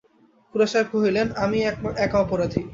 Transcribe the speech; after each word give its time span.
খুড়াসাহেব 0.53 0.87
কহিলেন, 0.93 1.27
আমিই 1.43 1.63
একা 2.05 2.17
অপরাধী। 2.25 2.61